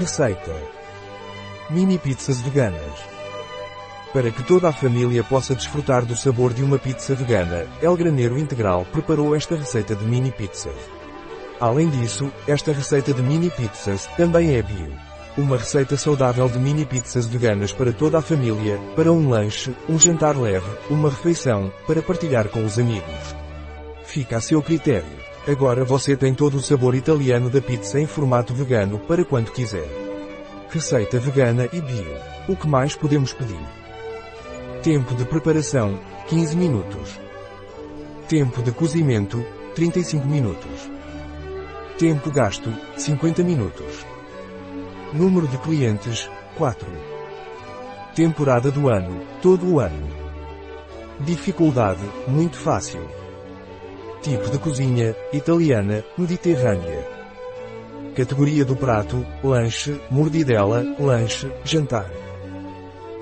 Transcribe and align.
Receita: 0.00 0.56
Mini 1.68 1.98
pizzas 1.98 2.40
veganas. 2.40 2.80
Para 4.14 4.30
que 4.30 4.42
toda 4.42 4.70
a 4.70 4.72
família 4.72 5.22
possa 5.22 5.54
desfrutar 5.54 6.06
do 6.06 6.16
sabor 6.16 6.54
de 6.54 6.64
uma 6.64 6.78
pizza 6.78 7.14
vegana, 7.14 7.66
El 7.82 7.94
Graneiro 7.98 8.38
Integral 8.38 8.86
preparou 8.90 9.36
esta 9.36 9.54
receita 9.54 9.94
de 9.94 10.02
mini 10.06 10.32
pizzas. 10.32 10.72
Além 11.60 11.90
disso, 11.90 12.32
esta 12.48 12.72
receita 12.72 13.12
de 13.12 13.20
mini 13.20 13.50
pizzas 13.50 14.06
também 14.16 14.56
é 14.56 14.62
bio. 14.62 14.90
Uma 15.36 15.58
receita 15.58 15.98
saudável 15.98 16.48
de 16.48 16.58
mini 16.58 16.86
pizzas 16.86 17.26
veganas 17.26 17.70
para 17.70 17.92
toda 17.92 18.16
a 18.16 18.22
família, 18.22 18.78
para 18.96 19.12
um 19.12 19.28
lanche, 19.28 19.76
um 19.86 19.98
jantar 19.98 20.34
leve, 20.34 20.70
uma 20.88 21.10
refeição, 21.10 21.70
para 21.86 22.00
partilhar 22.00 22.48
com 22.48 22.64
os 22.64 22.78
amigos. 22.78 23.36
Fica 24.04 24.38
a 24.38 24.40
seu 24.40 24.62
critério. 24.62 25.29
Agora 25.48 25.84
você 25.84 26.16
tem 26.16 26.34
todo 26.34 26.58
o 26.58 26.60
sabor 26.60 26.94
italiano 26.94 27.48
da 27.48 27.62
pizza 27.62 27.98
em 27.98 28.06
formato 28.06 28.52
vegano 28.52 28.98
para 28.98 29.24
quando 29.24 29.50
quiser. 29.52 29.88
Receita 30.68 31.18
vegana 31.18 31.66
e 31.72 31.80
bio. 31.80 32.14
O 32.46 32.54
que 32.54 32.68
mais 32.68 32.94
podemos 32.94 33.32
pedir? 33.32 33.60
Tempo 34.82 35.14
de 35.14 35.24
preparação, 35.24 35.98
15 36.28 36.56
minutos. 36.56 37.18
Tempo 38.28 38.62
de 38.62 38.70
cozimento, 38.70 39.44
35 39.74 40.26
minutos. 40.26 40.90
Tempo 41.98 42.30
gasto, 42.30 42.72
50 42.96 43.42
minutos. 43.42 44.06
Número 45.12 45.48
de 45.48 45.56
clientes, 45.58 46.30
4. 46.56 46.86
Temporada 48.14 48.70
do 48.70 48.88
ano, 48.88 49.22
todo 49.42 49.66
o 49.66 49.80
ano. 49.80 50.06
Dificuldade, 51.18 52.02
muito 52.28 52.58
fácil. 52.58 53.00
Tipo 54.22 54.50
de 54.50 54.58
cozinha, 54.58 55.16
italiana, 55.32 56.04
mediterrânea. 56.18 57.08
Categoria 58.14 58.66
do 58.66 58.76
prato, 58.76 59.26
lanche, 59.42 59.98
mordidela, 60.10 60.84
lanche, 60.98 61.50
jantar. 61.64 62.10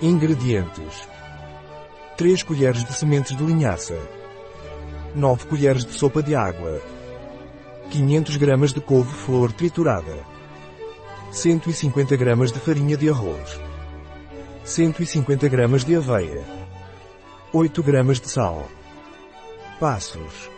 Ingredientes. 0.00 1.08
3 2.16 2.44
colheres 2.44 2.84
de 2.84 2.92
sementes 2.92 3.36
de 3.36 3.42
linhaça. 3.42 3.98
9 5.16 5.46
colheres 5.46 5.84
de 5.84 5.92
sopa 5.94 6.22
de 6.22 6.36
água. 6.36 6.80
500 7.90 8.36
gramas 8.36 8.72
de 8.72 8.80
couve-flor 8.80 9.52
triturada. 9.52 10.24
150 11.32 12.14
gramas 12.14 12.52
de 12.52 12.60
farinha 12.60 12.96
de 12.96 13.10
arroz. 13.10 13.60
150 14.64 15.48
gramas 15.48 15.84
de 15.84 15.96
aveia. 15.96 16.44
8 17.52 17.82
gramas 17.82 18.20
de 18.20 18.28
sal. 18.28 18.68
Passos. 19.80 20.53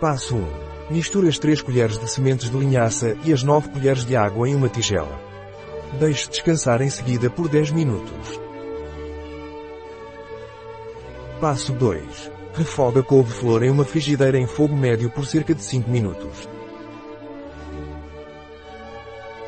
Passo 0.00 0.36
1. 0.36 0.46
Misture 0.90 1.26
as 1.26 1.40
3 1.40 1.60
colheres 1.60 1.98
de 1.98 2.08
sementes 2.08 2.48
de 2.48 2.56
linhaça 2.56 3.16
e 3.24 3.32
as 3.32 3.42
9 3.42 3.70
colheres 3.70 4.04
de 4.04 4.14
água 4.14 4.48
em 4.48 4.54
uma 4.54 4.68
tigela. 4.68 5.20
Deixe 5.98 6.30
descansar 6.30 6.80
em 6.80 6.88
seguida 6.88 7.28
por 7.28 7.48
10 7.48 7.72
minutos. 7.72 8.40
Passo 11.40 11.72
2. 11.72 12.30
Refoga 12.54 13.02
couve-flor 13.02 13.64
em 13.64 13.70
uma 13.70 13.84
frigideira 13.84 14.38
em 14.38 14.46
fogo 14.46 14.76
médio 14.76 15.10
por 15.10 15.26
cerca 15.26 15.52
de 15.52 15.64
5 15.64 15.90
minutos. 15.90 16.48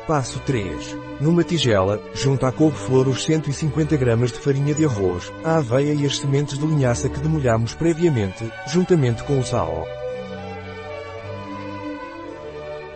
Passo 0.05 0.37
3. 0.41 0.97
Numa 1.21 1.45
tigela, 1.45 2.01
junta 2.13 2.49
à 2.49 2.51
couve-flor 2.51 3.07
os 3.07 3.23
150 3.23 3.95
gramas 3.95 4.33
de 4.33 4.39
farinha 4.39 4.73
de 4.73 4.83
arroz, 4.83 5.31
a 5.45 5.59
aveia 5.59 5.93
e 5.93 6.05
as 6.05 6.17
sementes 6.17 6.57
de 6.57 6.65
linhaça 6.65 7.07
que 7.07 7.21
demolhamos 7.21 7.73
previamente, 7.73 8.51
juntamente 8.67 9.23
com 9.23 9.39
o 9.39 9.45
sal. 9.45 9.87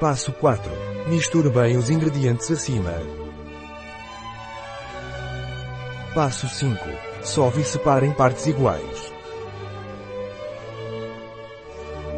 Passo 0.06 0.31
4. 0.34 0.72
Misture 1.08 1.50
bem 1.50 1.78
os 1.78 1.89
ingredientes 1.89 2.52
acima. 2.52 2.94
Passo 6.14 6.48
5. 6.48 6.78
Sove 7.23 7.61
e 7.61 7.66
separe 7.66 8.05
em 8.05 8.11
partes 8.11 8.45
iguais. 8.45 9.11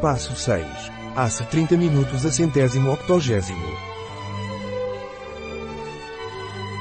Passo 0.01 0.35
6. 0.35 0.67
Asse 1.15 1.45
30 1.45 1.77
minutos 1.77 2.25
a 2.25 2.29
centésimo 2.29 2.91
octogésimo. 2.91 3.77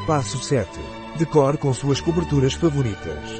Passo 0.09 0.43
7. 0.43 0.69
Decore 1.19 1.57
com 1.57 1.73
suas 1.73 2.01
coberturas 2.01 2.55
favoritas. 2.55 3.31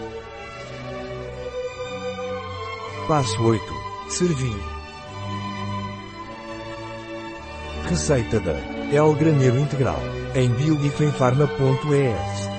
Passo 3.09 3.43
8. 3.43 3.61
Servir. 4.09 4.76
Receita 7.89 8.41
da 8.41 8.57
El 8.91 9.15
Graneiro 9.15 9.59
Integral. 9.59 10.01
Em 10.35 10.51
biogifenfarma.es 10.51 12.56